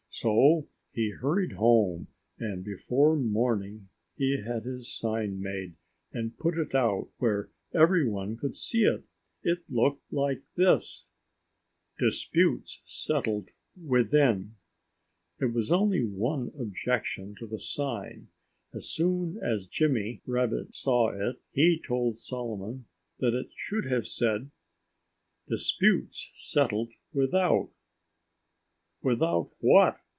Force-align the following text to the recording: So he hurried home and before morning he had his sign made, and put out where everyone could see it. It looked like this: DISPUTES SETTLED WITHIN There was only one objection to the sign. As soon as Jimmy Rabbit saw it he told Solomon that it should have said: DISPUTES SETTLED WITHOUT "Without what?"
So 0.13 0.67
he 0.91 1.09
hurried 1.11 1.53
home 1.53 2.07
and 2.37 2.63
before 2.65 3.15
morning 3.15 3.89
he 4.15 4.39
had 4.45 4.65
his 4.65 4.93
sign 4.93 5.41
made, 5.41 5.73
and 6.13 6.37
put 6.37 6.55
out 6.75 7.07
where 7.17 7.49
everyone 7.73 8.35
could 8.37 8.55
see 8.55 8.83
it. 8.83 9.05
It 9.41 9.63
looked 9.69 10.03
like 10.13 10.43
this: 10.55 11.09
DISPUTES 11.97 12.81
SETTLED 12.83 13.49
WITHIN 13.81 14.57
There 15.39 15.47
was 15.49 15.71
only 15.71 16.03
one 16.05 16.51
objection 16.59 17.33
to 17.39 17.47
the 17.47 17.57
sign. 17.57 18.27
As 18.75 18.89
soon 18.91 19.37
as 19.41 19.65
Jimmy 19.65 20.21
Rabbit 20.27 20.75
saw 20.75 21.09
it 21.11 21.37
he 21.51 21.79
told 21.83 22.17
Solomon 22.19 22.85
that 23.19 23.33
it 23.33 23.47
should 23.55 23.85
have 23.89 24.05
said: 24.07 24.51
DISPUTES 25.47 26.29
SETTLED 26.33 26.89
WITHOUT 27.13 27.71
"Without 29.03 29.49
what?" 29.61 29.97